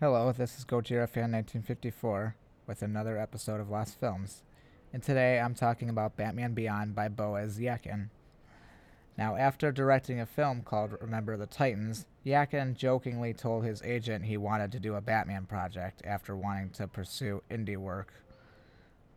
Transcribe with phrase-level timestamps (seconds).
[0.00, 2.34] Hello, this is Gojira Fan 1954
[2.66, 4.42] with another episode of Lost Films.
[4.94, 8.08] And today I'm talking about Batman Beyond by Boaz Yakin.
[9.18, 14.38] Now, after directing a film called Remember the Titans, Yakin jokingly told his agent he
[14.38, 18.14] wanted to do a Batman project after wanting to pursue indie work.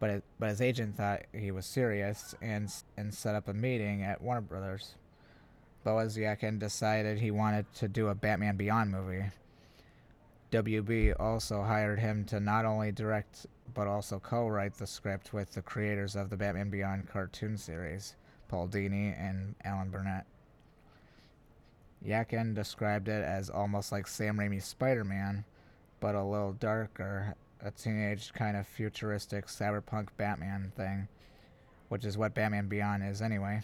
[0.01, 4.03] But, it, but his agent thought he was serious and, and set up a meeting
[4.03, 4.95] at Warner Brothers.
[5.85, 9.23] Boaz Yakin decided he wanted to do a Batman Beyond movie.
[10.53, 15.63] WB also hired him to not only direct but also co-write the script with the
[15.63, 18.15] creators of the Batman Beyond cartoon series,
[18.49, 20.27] Paul Dini and Alan Burnett.
[22.03, 25.43] Yakin described it as almost like Sam Raimi's Spider-Man,
[25.99, 31.07] but a little darker, a teenage kind of futuristic cyberpunk Batman thing,
[31.89, 33.61] which is what Batman Beyond is anyway.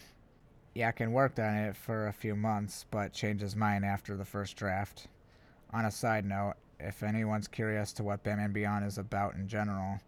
[0.73, 4.55] Yakin worked on it for a few months, but changed his mind after the first
[4.55, 5.07] draft.
[5.71, 9.99] On a side note, if anyone's curious to what Batman Beyond is about in general,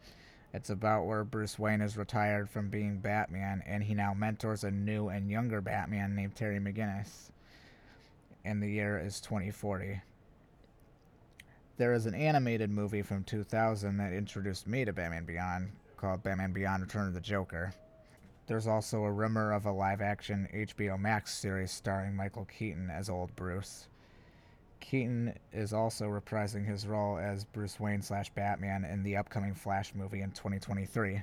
[0.54, 4.72] it's about where Bruce Wayne is retired from being Batman and he now mentors a
[4.72, 7.32] new and younger Batman named Terry McGinnis.
[8.44, 10.02] And the year is 2040.
[11.78, 16.52] There is an animated movie from 2000 that introduced me to Batman Beyond called Batman
[16.52, 17.74] Beyond Return of the Joker.
[18.48, 23.10] There's also a rumor of a live action HBO Max series starring Michael Keaton as
[23.10, 23.88] Old Bruce.
[24.82, 29.94] Keaton is also reprising his role as Bruce Wayne slash Batman in the upcoming Flash
[29.96, 31.22] movie in 2023.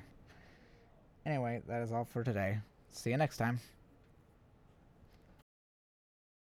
[1.27, 2.59] Anyway, that is all for today.
[2.91, 3.61] See you next time.